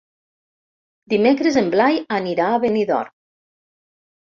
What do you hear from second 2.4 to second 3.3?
a Benidorm.